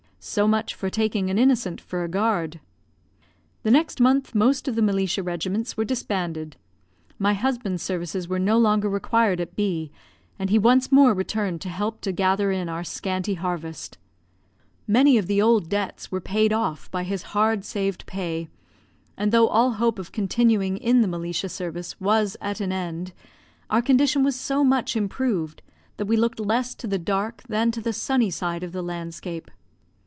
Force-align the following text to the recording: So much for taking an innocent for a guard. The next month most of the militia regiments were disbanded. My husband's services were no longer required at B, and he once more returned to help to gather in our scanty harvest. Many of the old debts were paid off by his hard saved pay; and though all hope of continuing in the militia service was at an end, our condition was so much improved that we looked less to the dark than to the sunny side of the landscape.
So 0.23 0.47
much 0.47 0.75
for 0.75 0.91
taking 0.91 1.31
an 1.31 1.39
innocent 1.39 1.81
for 1.81 2.03
a 2.03 2.07
guard. 2.07 2.59
The 3.63 3.71
next 3.71 3.99
month 3.99 4.35
most 4.35 4.67
of 4.67 4.75
the 4.75 4.81
militia 4.83 5.23
regiments 5.23 5.75
were 5.75 5.83
disbanded. 5.83 6.57
My 7.17 7.33
husband's 7.33 7.81
services 7.81 8.27
were 8.27 8.37
no 8.37 8.59
longer 8.59 8.87
required 8.87 9.41
at 9.41 9.55
B, 9.55 9.89
and 10.37 10.51
he 10.51 10.59
once 10.59 10.91
more 10.91 11.15
returned 11.15 11.59
to 11.61 11.69
help 11.69 12.01
to 12.01 12.11
gather 12.11 12.51
in 12.51 12.69
our 12.69 12.83
scanty 12.83 13.33
harvest. 13.33 13.97
Many 14.87 15.17
of 15.17 15.25
the 15.25 15.41
old 15.41 15.69
debts 15.69 16.11
were 16.11 16.21
paid 16.21 16.53
off 16.53 16.91
by 16.91 17.01
his 17.03 17.23
hard 17.33 17.65
saved 17.65 18.05
pay; 18.05 18.47
and 19.17 19.31
though 19.31 19.47
all 19.47 19.71
hope 19.71 19.97
of 19.97 20.11
continuing 20.11 20.77
in 20.77 21.01
the 21.01 21.07
militia 21.07 21.49
service 21.49 21.99
was 21.99 22.37
at 22.39 22.61
an 22.61 22.71
end, 22.71 23.11
our 23.71 23.81
condition 23.81 24.21
was 24.23 24.35
so 24.35 24.63
much 24.63 24.95
improved 24.95 25.63
that 25.97 26.05
we 26.05 26.15
looked 26.15 26.39
less 26.39 26.75
to 26.75 26.85
the 26.85 26.99
dark 26.99 27.41
than 27.49 27.71
to 27.71 27.81
the 27.81 27.91
sunny 27.91 28.29
side 28.29 28.61
of 28.61 28.71
the 28.71 28.83
landscape. 28.83 29.49